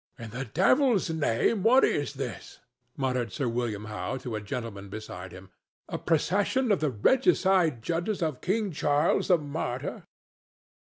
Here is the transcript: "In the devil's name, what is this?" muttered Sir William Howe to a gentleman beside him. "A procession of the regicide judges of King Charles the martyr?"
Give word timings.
"In 0.17 0.31
the 0.31 0.45
devil's 0.45 1.11
name, 1.11 1.61
what 1.61 1.83
is 1.85 2.15
this?" 2.15 2.57
muttered 2.97 3.31
Sir 3.31 3.47
William 3.47 3.85
Howe 3.85 4.17
to 4.17 4.35
a 4.35 4.41
gentleman 4.41 4.89
beside 4.89 5.31
him. 5.31 5.51
"A 5.87 5.99
procession 5.99 6.71
of 6.71 6.79
the 6.79 6.89
regicide 6.89 7.83
judges 7.83 8.23
of 8.23 8.41
King 8.41 8.71
Charles 8.71 9.27
the 9.27 9.37
martyr?" 9.37 10.01